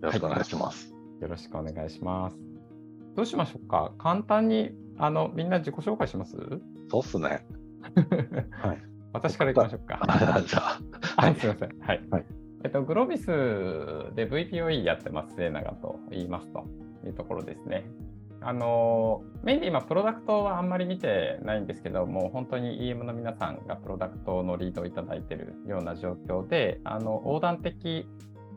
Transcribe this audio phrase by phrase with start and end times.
[0.00, 0.94] ろしくお願いします。
[1.20, 2.36] よろしくお願いします。
[3.16, 3.92] どうしましょうか？
[3.98, 6.36] 簡単にあのみんな自己紹介します？
[6.88, 7.46] そうっすね。
[8.50, 8.82] はい。
[9.12, 10.00] 私からいきましょうか。
[10.06, 10.80] あ じゃあ、
[11.16, 11.78] あ、はいすみません。
[11.80, 12.02] はい。
[12.10, 12.24] はい
[12.64, 13.26] えっと、グロービス
[14.16, 16.64] で VPOE やってます、末永と言いますと
[17.04, 17.84] いうところですね。
[18.40, 28.08] あのメインで今、プロダクトはあんまり見てないんですけども、本当に EM の皆さんがプロダクトのリードをいただいているような状況で、あの横断的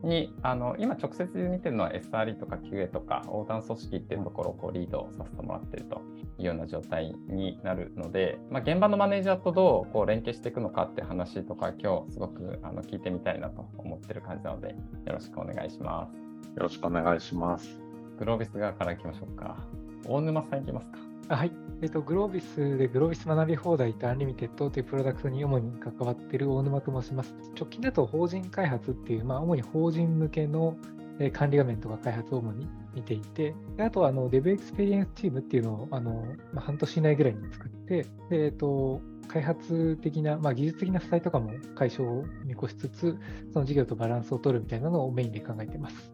[0.03, 6.01] にあの今、直接見てるのは SRE とか QA とか横断組織っていうところをこうリードさせてもらっていると
[6.37, 14.75] いうような状態になるので、まあ、現場のマネージャーとどうこう連携していくのかって話とか、今日すごくあの聞いてみたいなと思ってる感じなので、よ
[15.13, 16.15] ろしくお願いします。
[16.15, 17.79] よろしくお願いします。
[18.19, 19.57] グロービス側からいきましょうか。
[20.05, 21.06] 大沼さんいきますか。
[21.29, 21.51] はい。
[21.81, 27.35] えっと、グロービスでグロービス学び放題とアンリミテッドというプロダクトに主に関わっている大沼と申します。
[27.55, 30.77] 直近だと法人開発っていう、まあ、主に法人向けの
[31.33, 43.17] 管理画面とか開発を主に見ていて、あとはあの Dev Experience チームっていうのをあの、まあ、半年以内ぐらいに作って、でえっと、開発的な、まあ、技術的な負債とかも解消を見越しつつ、
[43.51, 46.11] その事業とバランスを取るみたいなのをメインで考えています。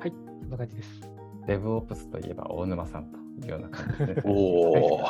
[0.00, 1.02] はい、そんな感じです。
[1.46, 4.32] デブオプスといえば大沼さんというような感じですね。
[4.32, 5.00] おお。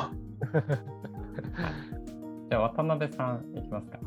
[2.48, 3.98] じゃあ渡辺さんいきますか。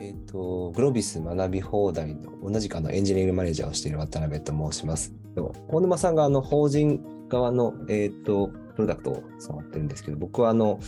[0.00, 5.12] えっ、と、グロービス学び放題の同じくあのエンジニアリングマネージャーをしている渡辺と申します。
[5.34, 10.78] でも大沼さんがあの法人側の、えっとプロダクトを触ってるんですけど、僕はあの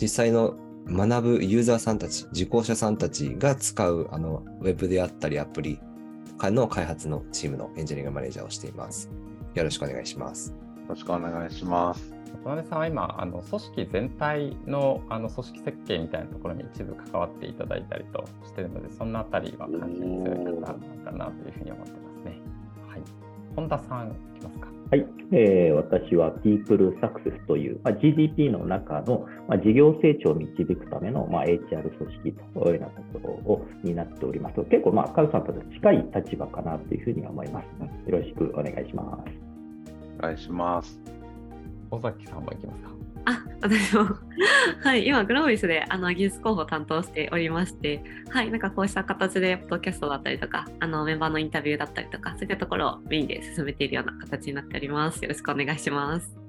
[0.00, 0.54] 実際の
[0.86, 5.80] 学ぶユーザーさんたち、受講者さんたちが使うあのウェブであったりアプリ
[6.40, 9.10] の開発のチームのエンジニアリングマネージャーをしています。
[9.54, 10.54] よろしくお願いします。
[10.90, 12.12] ろしくお願いします。
[12.44, 22.40] 渡辺さんは今、あの組織全体のあの組織設計みたいなところに一部関わっていただいたりとしているので、そんなあたりは関心強い方なのかなというふうに思ってますね。
[22.88, 23.02] はい。
[23.56, 24.68] 本田さん、いきますか。
[24.90, 34.56] はい、えー私は People Success という、まあ、GDP の中の、まあ、事業成長を導くための、まあ、HR 組織というようなところを担っております。
[34.64, 38.10] 結構、まあ、カウさんと近い立場かなというふうに思います。
[38.10, 39.49] よろしくお願いします。
[40.20, 41.00] お願いします。
[41.90, 42.90] 尾崎さんもいきますか？
[43.26, 44.06] あ、私も、
[44.82, 55.22] はい、今、グロービスであの技術候補を担当しておりまして、はい、なんかこうした形で、ポッドキャストだったりとか、あのメンバーのインタビューだったりとか、そういったところをメインで進めているような形になっております。
[55.22, 56.34] よろしくお願いします。
[56.34, 56.40] よ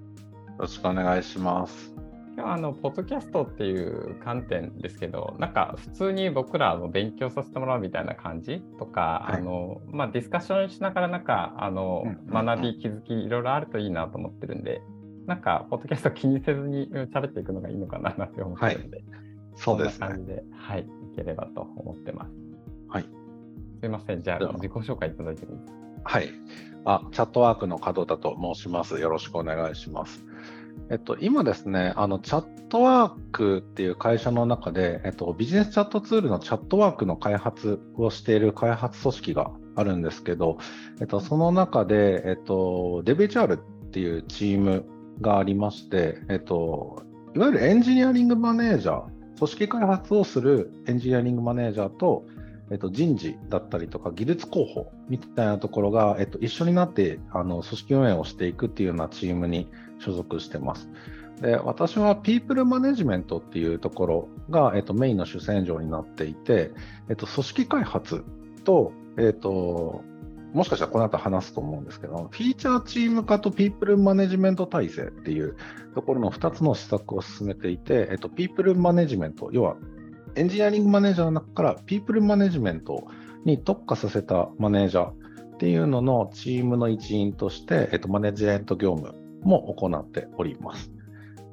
[0.60, 1.94] ろしくお願いします。
[2.34, 14.82] 今日はあのポッドキャストっていう観点ですけど、なんか普通に僕らも勉強させてもらうみたいな感じとか、はいあのまあ、ディスカッションしながらなんかあの、学び、気づき、いろいろあるといいなと思ってるんで、
[15.28, 19.04] なんかポッドキャスト気にせずにうん喋っていくのがいいのかなって思ってるんで、
[19.56, 20.20] そうですね感。
[20.22, 22.32] じで、はい、いければと思ってます。
[22.88, 23.06] はい。
[23.82, 25.80] すいません、じゃあ自己紹介いただいてもいいですか？
[26.04, 26.30] はい。
[26.86, 29.00] あ、チャットワークの門田と申します。
[29.00, 30.26] よろしくお願いします。
[30.92, 40.58] えっと、今ですね、あの、チャットワークっていう会社の中で、えっと、ビジネスチャットツールのチャットワークの開発をしている開発組織があるんですけど、
[41.00, 43.60] えっと、その中で、えっと、DevHR っ
[43.92, 44.86] ていうチーム
[45.22, 47.04] がありまして、えっと、
[47.36, 52.26] いわゆるエンジニアリングマネージャー、組織開発をするエンジニアリングマネージャーと、
[52.70, 59.70] えっと、人事だったりとか技術広報みたいなところが、えっと、一緒になってあの組織運営をしていくっていうようなチームに
[60.02, 60.90] 所属してます。
[61.42, 66.72] で私は People Management っていうところが、えっと、メインの主戦場になっていて、
[67.10, 68.24] えっと、組織開発
[68.64, 70.04] と、えっと、
[70.54, 75.56] もしかしたらこの後話すと思うんですけど、フィーチャーチーム化と People Management 体制っていう
[75.96, 79.78] ところの2つの施策を進めていて、えっと、People Management、要は
[80.36, 83.08] エンジニアリングマネージャーの中から、ピープルマネジメント
[83.46, 90.92] に特化させたマネージャーっていうののチームの一員として、えっと、マネジメント業務も行っております。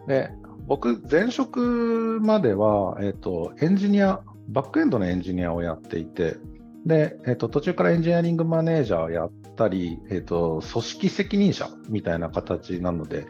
[0.07, 0.31] で、
[0.67, 6.37] 僕、前職までは、えっと、エンジニア、バックエンドのエンジニアをやっていて、
[6.87, 13.27] で、えっと、途中からエンジニアリングマネージャーやったり、えっと、組織責任者みたいな形なので、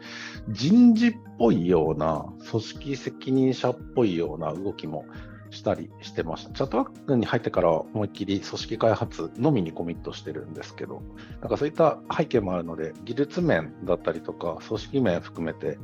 [0.49, 5.05] 人事っぽいような、組織責任者っぽいような動きも
[5.51, 6.51] したりしてました。
[6.53, 11.01] チャットワークに入ってから思いっきり組織開発のみにコミットしてるんですけど、
[11.41, 15.77] なんかそういった背景もあるので、技術面だったりとか、組織面含めて、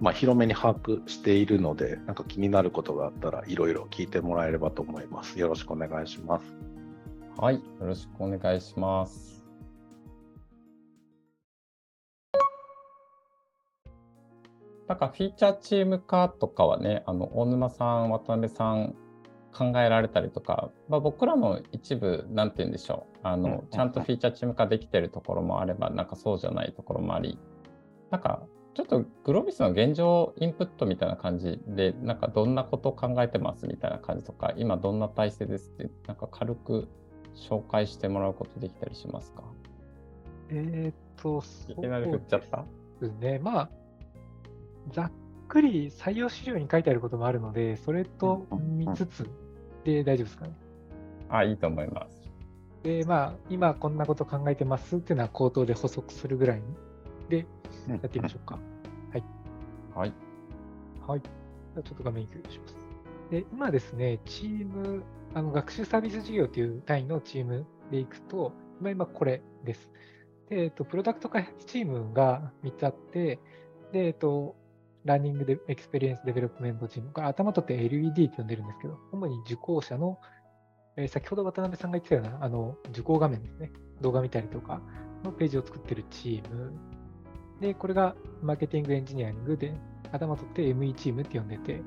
[0.00, 5.38] まあ、広めに把握しているので、なんか気になることがあったらいろいろ聞いてもらえればと思います。
[5.38, 6.44] よろしくお願いします。
[7.36, 9.39] はい、よろしくお願いします。
[14.90, 18.96] なんかフィーチャーチーム化とかはね、あの大沼さん、渡辺さん
[19.52, 23.18] 考えられたりとか、まあ、僕らも一部、なんて言うんでしょう。
[23.22, 27.38] あの、ちゃんとフィーチャーチーム化できてるところもあれば、なんかそうじゃないところもあり、
[28.10, 28.42] なんか
[28.74, 36.88] ちょっとグロービスの現状インプットみたいな感じで、なんかどんなことを考えてますみたいな感じとか、今どんな体制ですって、なんか軽く
[37.36, 39.44] 紹介してもらうことできたりしますか？
[40.48, 42.64] えー、っと、いきなり振っちゃった？
[43.00, 43.38] ですね。
[43.38, 43.70] まあ、
[44.92, 45.12] ざっ
[45.48, 48.46] くり採用資料に書いてあることもあるので、それと
[48.76, 49.28] 見つつ
[49.84, 50.54] で大丈夫ですかね。
[51.28, 52.30] あ、いいと思います。
[52.82, 56.62] で、まあ、今こんなこと考えてますっていうのは口頭で補足するぐらい
[57.28, 57.46] で
[57.88, 58.58] やってみましょうか。
[59.12, 59.24] はい。
[59.94, 60.12] はい。
[61.06, 61.20] はい。
[61.20, 62.76] じゃちょっと画面共有します。
[63.30, 65.02] で、今ですね、チーム、
[65.34, 69.90] あの学習サービス事業という単位のチームでいくと、今、今これです。
[70.48, 73.38] で、えっと、プロダクト開発チームが3つあって、
[73.92, 74.56] で、えっと、
[75.04, 80.18] Learning で Experience Development チーム、これ頭取って LED って呼んでるんですけど、主に受講者の、
[80.96, 84.80] えー、先ほど渡辺さんが言ってたような、あの、受講画面ですね、動画見たりとか
[85.24, 86.72] のページを作ってるチーム。
[87.60, 89.74] で、これがマーケティングエンジニアリングで、
[90.12, 91.82] 頭取って ME チームって呼んでて、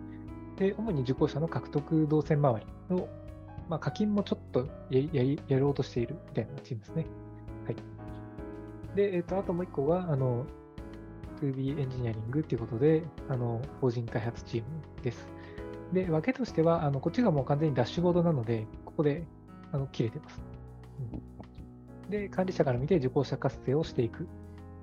[0.57, 3.07] で、主に受講者の獲得動線周りの、
[3.69, 5.01] まあ、課金もちょっとや
[5.47, 7.05] やろうとしているみたいなチームですね。
[7.65, 7.75] はい。
[8.95, 10.45] で、えっ、ー、と、あともう一個が、あの、
[11.43, 15.27] 2B エンジニアリングっていうことで、あの、法人開発チームです。
[15.91, 19.25] で、分けとしては、あの、こっちがもう完全にダッシュボードなので、ここで、
[19.71, 20.41] あの、切れてます。
[22.03, 24.27] うん、で、管理者から見て受講者活性をしていくっ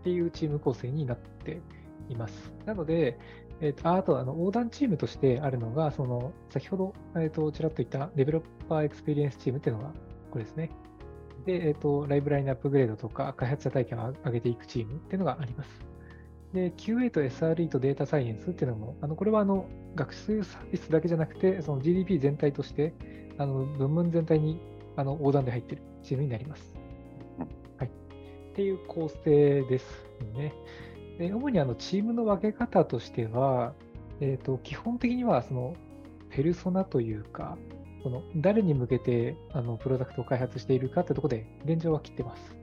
[0.04, 1.60] ていうチーム構成になって
[2.08, 2.52] います。
[2.66, 3.18] なので、
[3.60, 9.92] えーと、あとあの横断チームとしてあるのが、その先ほど、えーと、ちらっと言った Developer Experience チームっていうのが
[10.30, 10.70] これですね。
[11.44, 15.89] で、えーと、ライブラリアップグレードとか開発者体験を上げていくチームっていうのがあります。
[16.52, 22.92] で、QA と SRE とデータサイエンスっていうのも、あのこれはあの学習サービスだけじゃなくて、その GDP 全体として、
[23.38, 24.60] あの文文全体に
[24.96, 26.74] あの横断で入ってるチームになります。
[27.78, 27.88] はい。
[27.88, 27.90] っ
[28.54, 29.84] ていう構成です
[30.34, 30.52] ね。
[31.18, 33.74] で主にあのチームの分け方としては、
[34.20, 35.74] えーと、基本的にはその
[36.30, 37.56] ペルソナというか、
[38.02, 42.56] その誰に向けてあのプロダクトを開発しているかってところで現状は切ってます。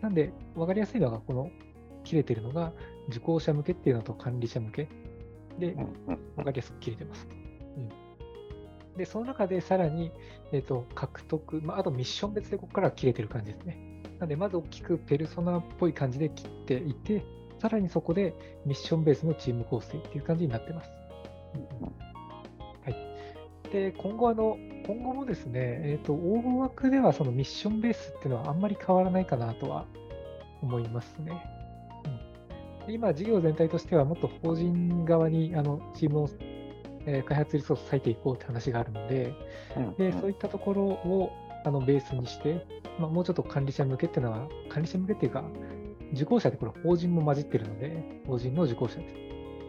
[0.00, 1.50] なんで、分かりやすいのが、この
[2.04, 2.72] 切れてるのが
[3.08, 4.88] 受講者向けっていうのと管理者向け
[5.58, 5.76] で、
[6.36, 7.26] 分かりやすく切れてます。
[8.92, 10.12] うん、で、その中でさらに、
[10.52, 13.78] えーと、獲得、まあ、あとミッション別でここから切れてる感じですね。
[14.18, 17.24] なので、まず大きくペルソナっぽい感じで切っていて、
[17.60, 20.90] さらにそこでミッションベースのチーム構成っていう感じになってます。
[22.84, 24.56] はい、で今後あの、
[24.86, 29.86] 今後もですね、えーと、大枠ではそのミッションベースっていうのはあんまり変わらないかなとは
[30.62, 31.59] 思いますね。
[32.90, 36.28] うん、今、事業全体としてはもっと法人側にあのチームを、
[37.06, 39.32] えー、開発リソースを割いていこうって話があるので、
[39.96, 41.32] でそういったところを
[41.64, 42.66] あのベースにして、
[42.98, 45.44] まあ、もうちょっと管理者向けっていうのは、管理者向けっていうか、
[46.12, 49.14] 受講者ってこれ法人も混じってるので、法人の受講者です。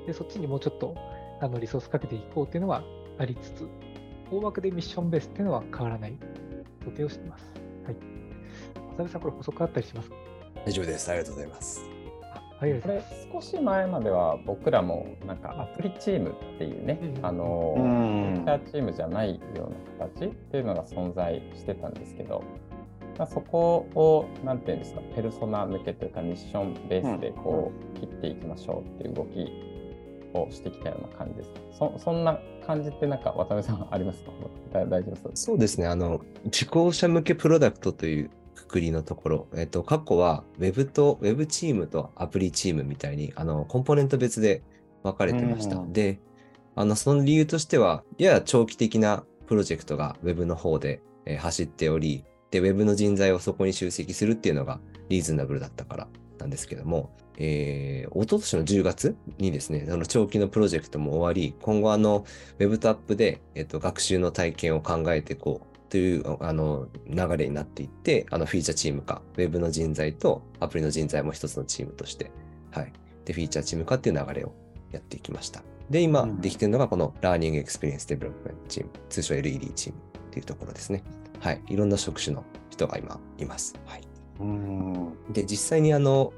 [0.08, 0.96] で、そっちにもうちょっと
[1.40, 2.84] あのリソースかけていこうっていうのは
[3.20, 3.68] ありつつ、
[4.32, 6.18] 大枠でミッションベースっていうのは変わらない
[6.84, 7.52] 想定をしています。
[7.86, 7.96] はい。
[8.76, 10.16] 渡辺さん、これ補足あったりしますか？
[10.66, 11.10] 大丈夫です。
[11.10, 11.91] ありがとうございます。
[12.62, 13.04] はい、これ
[13.34, 22.44] 少し前までは僕らもなんかアプリチームっていうね、うん、あの、うん、チームじゃないような形っていうのが存在してたんですけど、
[23.18, 29.51] まあ、そこを、なんていうんですか、ペルソナ向けというか、ミッションベースでこう、切っていきましょうっていう動き
[30.36, 31.50] をしてきたような感じです。
[31.80, 34.32] そそんな感じって、なんか渡辺さんありますか？
[34.72, 38.30] 大丈夫そうそうですね、あの、受講者向けプロダクトという
[38.72, 44.63] くくりのところ、えっと、過去は Web と Web チームとアプリチームみたいに、あの、コンポーネント別で
[45.04, 45.75] 分かれてました。
[45.75, 46.20] うん、で、
[46.75, 56.08] あの、その理由としては、やや長期的なプロジェクトが Web の方で、えー、走っており、で、ウェブの人材をそこに集積するっていうのがリーズナブルだったから
[56.40, 62.25] なんですけども、えー、一昨年の10月にですね、その長期のプロジェクトも終わり、今後あの、
[62.60, 72.31] ウェブとアプリで、えっと、学習の体験を考えていこうというあの流れになっていって、あのフィーチャーチーム化、ウェブの人材とアプリの人材も一つのチームとして、
[72.71, 72.93] はい。
[73.25, 74.53] で、フィーチャーチーム化っていう流れを
[74.93, 75.63] やっていきました。
[75.89, 81.03] で、今できてるのがこの Learning Experience Development チーム、通称 LED チームっていうところですね。
[81.41, 83.75] はい、いろんな職種の人が今います。
[83.86, 84.01] はい、
[84.39, 86.31] うんで、実際にあの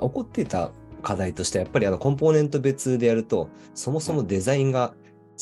[0.00, 0.70] 起こっていた
[1.02, 4.94] 課題としては、やっぱりあのコンポーネント別でやると、そもそもデザインが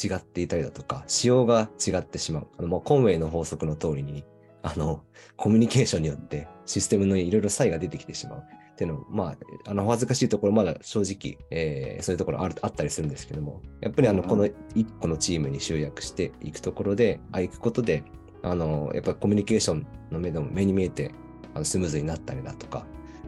[0.02, 2.47] 違っていたりだとか、仕様が違ってしまう。
[2.59, 4.25] あのもうコンウェイの法則の通りに、
[4.62, 5.02] あの、
[5.37, 8.42] コミュニケーションによってシステムのいろいろ差異が出てきてしまうっ
[8.80, 9.25] っていうのも、ま
[9.66, 18.04] あ、あの、お恥ずかしいところ、まだ正直、えーそういうところあるあったりするんですけども、やっぱりあの、うんこの一個のチームに集約していくところで、あ、行くことで、
[18.42, 21.12] あの、やっぱコミュニケーションの目でも目に見えて、
[21.52, 22.87] あのスムーズになったりだとか、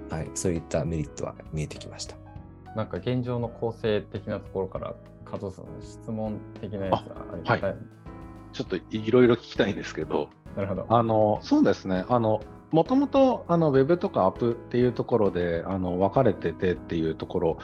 [0.08, 2.16] はい、そういったメリットは見えてきました。
[2.74, 4.94] なんか現状の構成的なところから、
[5.32, 7.04] 加藤さん、質問的なやつあ
[7.36, 7.76] りまはい。
[8.52, 10.86] ちょっといろいろ聞きたいんですけど、なるほど。
[10.90, 17.58] あのそうですね、あのもともとあのウェブとかアップっていうところであの分かれててっていうところ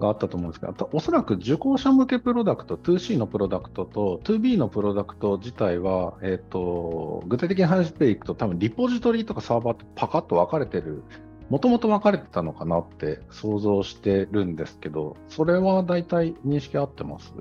[0.00, 11.04] があったと思うんですけど、あとおそらく受講者向けプロダクト、2C のプロダクトと 2B のプロダクト自体は、えっと具体的に話していくと、多分リポジトリとかサーバーってパカッと分かれてる、
[11.48, 17.32] もともと分かれてたのかなって想像してるんですけど、それは大体認識合ってます？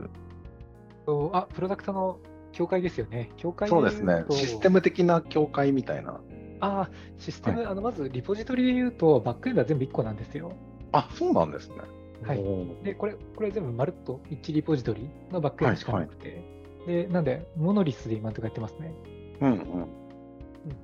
[1.05, 2.20] とあ、プロダクトの
[2.51, 3.31] 境界ですよね。
[3.38, 4.75] 境界そうですね、システム。
[4.75, 6.20] ム的な境界みたいな。
[6.60, 10.53] あーシステム、あのまずリポジトリで言うと、バックエンドは全部1個なんですよ。
[10.91, 11.75] あそうなんですね。
[12.24, 12.43] はい
[12.84, 16.43] で、これ、これ全部まるっと一リポジトリのバックエンドしかなくて、
[16.86, 18.93] で、なんで、モノリスで今のとかやってますね。
[19.41, 19.88] うんうん、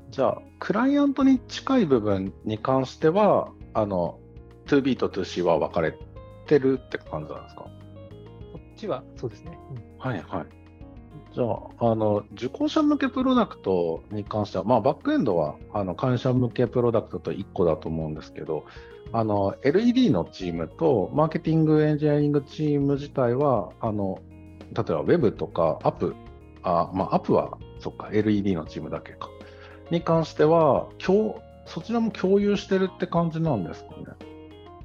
[0.10, 4.20] じゃあ、クライアントに近い部分に関しては、あの
[4.68, 5.96] 2B と 2C は分かれ
[6.46, 7.62] てるって感じなんですか？
[7.64, 7.70] こ
[8.58, 9.58] っちはそうですね。
[9.72, 10.46] うんはいはい。
[11.34, 18.66] じゃあ、あの受講者向けプロダクトに関しては、まあ、バックエンドはあの会社向けプロダクトと1個だと思うんですけど、
[19.12, 24.20] あの LED のチームとマーケティングエンジニアリングチーム自体は、あの
[24.74, 26.16] 例えば Web とかアップ、
[26.64, 29.30] あまあ、アップはそっか LED のチームだけか、
[29.92, 34.06] に関しては共、そちらも共有してるって感じなんですかね、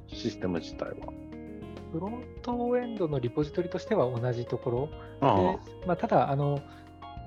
[0.07, 1.13] システム自体は。
[1.91, 4.89] フロントエンドのリポジトリとしては同じところ
[5.21, 6.59] あで、まあ、ただあの、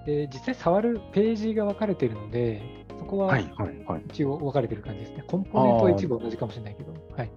[0.06, 2.62] えー実際触るページが分かれているので、
[2.98, 4.02] そこはあはいはいはい。
[4.08, 5.24] 一応分かれてる感じですね。
[5.26, 7.30] コンポーネントは一部同じかもしれないけど、はい。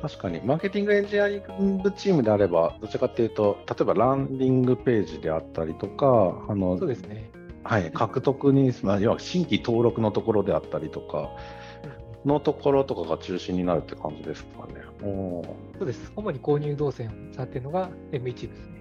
[0.00, 7.29] 確かに、マーケティングエンジニアリングチームであれば、どちらかというと、例えばランディングページであったりとか、あのそうですね。
[7.62, 11.30] はい、獲得に、まあ、要は新規登録のところであったりとか
[12.24, 14.74] のところとかが中心になるって感じですかね。
[15.02, 16.12] おーそうです。
[16.16, 18.80] 主に購入動線を触っているのが M1 ですね。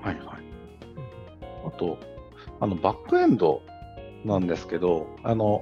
[0.00, 0.26] はいはい。
[1.66, 1.98] あと、
[2.60, 3.62] あのバックエンド
[4.24, 5.60] なんですけど、あの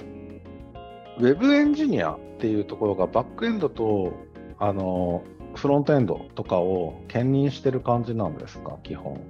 [1.19, 4.13] ウェブエンジニアっていうところがバックエンドと
[4.59, 9.21] あのフロントエンドとかを兼任してる感じなんですか、基本。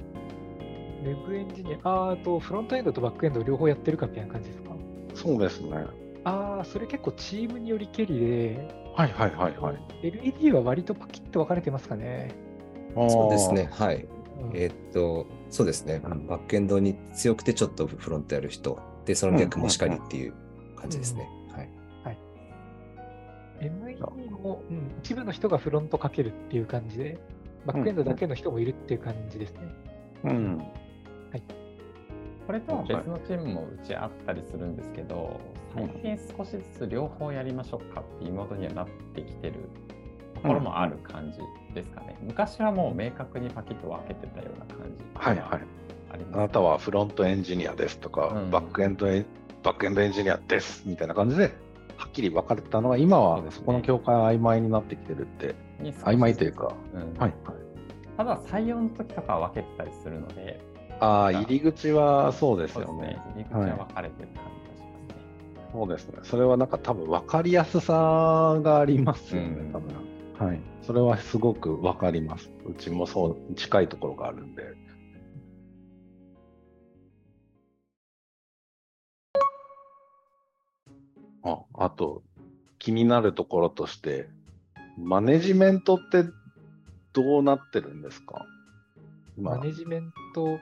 [1.07, 4.71] ウェブエンジニア、あとフロントエンドとバックエンド両方やってるかみたいな感じですか？
[5.15, 5.87] そうですね。
[6.25, 9.77] ああ、それ結構チームによりけりで、はいはいはいはい。
[10.03, 12.35] LED は割とパキッと分かれてますかね？
[12.95, 13.69] そうですね。
[13.73, 13.97] はい。
[14.05, 16.01] うんえーっと、そうですね。
[16.01, 20.35] バックエンドに強くてちょっとフロントやる人、で、その逆もしかりっていう
[20.77, 21.31] 感じですね。
[21.55, 21.69] はい。
[23.61, 23.99] ME
[24.31, 27.19] も、うん、一部の人がフロントかけるっていう感じで、
[27.65, 29.61] バックエンドだけの人もいるっていう感じですね。
[30.25, 30.63] うん。
[32.47, 35.41] これとは別のチームもうちあったりするんですけど、
[35.75, 39.55] 最近少しずつ両方やりましょうかっていうモードにはなってきてる
[40.35, 41.39] ところもある感じ
[41.75, 42.17] ですかね。
[42.23, 45.61] 昔はもう明確にパキッと分けてたような感じはいはい。
[46.33, 48.51] あなたはフロントエンジニアですとか、うん。
[48.51, 49.27] バックエンドエン
[49.63, 51.53] バックエンドエンジニアですみたいな感じで、
[51.97, 57.19] はっきり分かれてたのが、今はそこの境界が曖昧になってきてるって、に少しずつ曖昧というか、うん。
[57.19, 57.35] はい。
[58.17, 60.61] ただ採用の時とかは分けてたりするので、
[61.01, 63.23] ああ、入り口はそうですよねね。。
[63.35, 65.71] 入り口は分かれてる感じがしますね。
[65.73, 66.19] そうですね。
[66.23, 70.47] それはなんか多分分かりやすさがありますよね、うん多分。
[70.49, 70.61] はい。
[70.83, 72.51] それはすごく分かります。
[72.65, 74.75] うちもそう、近いところがあるんで。
[81.43, 82.23] あ、あと、
[82.79, 84.29] 気になるところとして、
[84.99, 86.25] マネジメントって
[87.13, 88.45] どうなってるんですか？
[89.39, 90.59] マネジメント、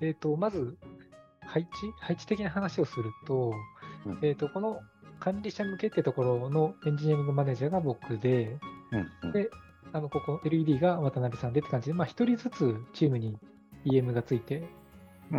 [0.00, 0.76] えっ、と、まず、
[1.44, 3.52] 配置配置的な話をすると、
[4.06, 4.18] うん。
[4.22, 4.80] えっ、と、この
[5.20, 8.58] 管理者向けってところのエンジニアリングマネージャーが僕で、
[8.90, 9.32] うんうん。
[9.32, 9.50] で、
[9.92, 13.38] あの、ここ LED が渡辺さんでって感じで、まあ、一人ずつチームに
[13.84, 14.64] EM がついて、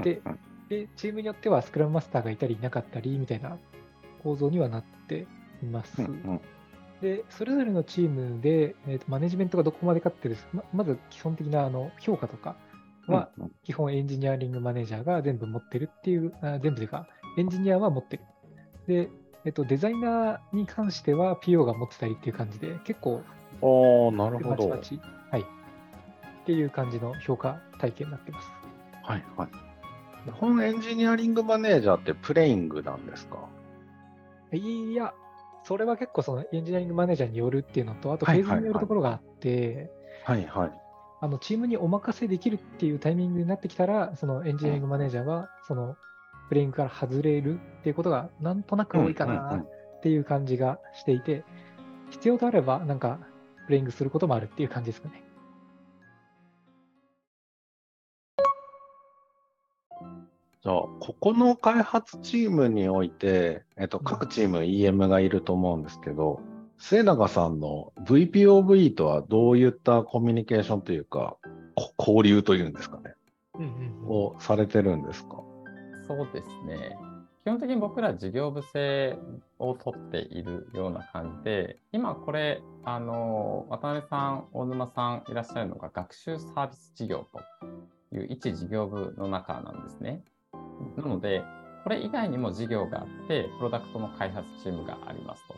[0.04, 0.40] でうん。
[0.70, 3.58] で、チームによってはスクラムマスターがいたりいなかったりみたいな
[4.24, 5.28] 構造にはなって
[5.62, 6.02] います。
[6.02, 6.42] うんうん。
[7.02, 10.48] で、それぞれのチームで、えーとマネジメントがどこまでかってです。
[10.54, 12.56] ままず基本的なあの評価とか
[13.08, 13.30] は、
[13.64, 17.08] 基本エンジニアリングマネージャーが全部持ってるっていう、あ全部というか、
[17.38, 18.24] エンジニアは持ってる。
[18.88, 19.10] で、
[19.46, 23.22] えっと、デザイナーに関しては PO が持ってたりっていう感じで、結構、
[23.62, 23.66] あ
[24.10, 24.70] あ、なるほど。
[24.70, 25.42] はい。
[25.42, 28.52] っていう感じの評価体系になってます。
[29.04, 29.50] はいはい。
[30.26, 33.48] 日本エンジニアリングマネージャーってプレイングなんですか？
[34.52, 35.14] いや、
[35.64, 39.92] それは結構そのエンジニアリングマネージャーによるっていうのと、あとフェーズによるところがあって、
[40.26, 40.72] はいはい。
[41.24, 45.96] あのチームにお任せできるっていうタイミングになってきたら、そのエンジニアリングマネージャーは、その
[46.50, 49.65] プレイングから外れるっていうことがなんとなく多いかなんっ
[50.01, 51.46] ていう感じがしていて、
[52.10, 53.20] 必要とあれば、なんか
[53.68, 55.24] プレイングすることもあるっていう感じですかね。
[60.62, 66.42] じゃあ、ここの開発チームにおいて、えっと、各チーム EM がいると思うんですけど、
[66.86, 71.38] 末永さんの VPOV とはどういったコミュニケーションというか、
[71.75, 73.13] こ交流というんですかね、
[73.58, 75.38] うんうんうんをされてるんですか？
[76.06, 76.98] そうですね。
[77.46, 79.18] 基本的に僕ら事業部制
[79.60, 87.25] を取っているような感じで、今これ、あの、渡辺さん、大沼さんいらっしゃるのが学習サービス事業
[88.12, 90.22] という一事業部の中なんですね。
[90.98, 91.44] なので、
[91.86, 95.54] これ以外にも事業があって、プロダクトの開発チームがありますと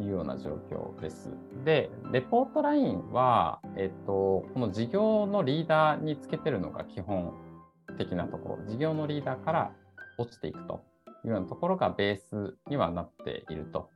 [0.00, 1.30] いうような状況です。
[1.64, 7.34] で、レポートラインは、えっと、この事業のリーダーにつけてるのが基本
[7.98, 9.72] 的なところ、事業のリーダーから
[10.18, 10.84] 落ちていくと
[11.24, 13.90] いうようなところがベースにはなっていると。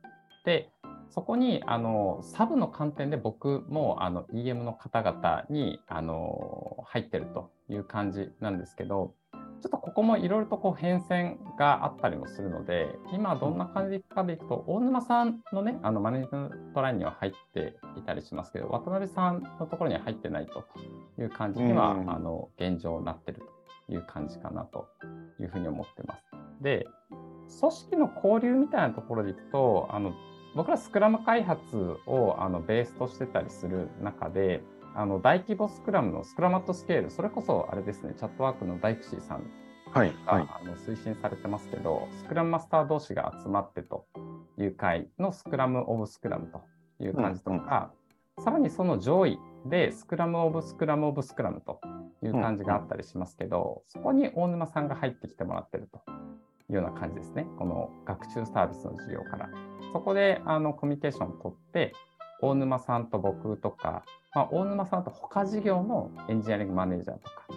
[0.45, 0.69] で、
[1.09, 9.13] そこにあのサブの観点で僕もあの EM の方々にあの入ってるという感じなんですけど、
[9.61, 20.63] ちょっとここもいろいろとこう変遷があったりもするので、今どんな感じかでいくと、大沼さんのね、あのマネージメントラインには入っていたりしますけど、渡辺さんのところには入ってないと
[21.21, 23.41] いう感じには、うんあの現状なってる
[23.87, 24.87] という感じかなと
[25.39, 26.23] いうふうに思ってます。
[26.61, 26.87] で、
[27.59, 30.13] 組織の交流みたいなところでいくと、あの
[30.55, 34.63] 僕らスクラム開発をあのベースとしてたりする中で、
[34.95, 39.43] あの大規模スクラムの Scrum at Scale、それこそあれですね、 Chatwork のダイクシーさん
[39.91, 40.47] はいが、はい。
[40.61, 44.05] あの推進されてますけど、スクラムマスター同士が集まってと
[44.57, 46.61] いう会の Scrum of Scrum と
[47.03, 47.91] いう感じとか、
[48.39, 51.81] さらにその上位で Scrum of Scrum of Scrum と
[52.23, 55.99] いう感じがあったりしますけど、そこに大沼さんが入ってきてもらってると
[56.69, 57.47] いうような感じですね。
[57.57, 59.49] この学習サービスの事業から。
[59.91, 61.93] そこであのコミュニケーションを取って、
[62.41, 67.47] 大沼さんと僕とか、まあ、大沼さんと他事業のエンジニアリングマネージャーとか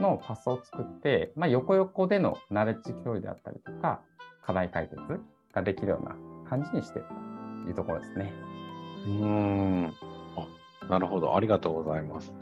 [0.00, 4.00] のパスを作って、まあ、横横でのナレッジ共有であったりとか、
[4.44, 5.00] 課題解決
[5.52, 6.16] ができるような
[6.48, 7.04] 感じにしてる
[7.64, 8.32] というところですね。
[9.06, 9.94] うーん。
[10.36, 11.36] あなるほど。
[11.36, 12.32] ありがとうございます。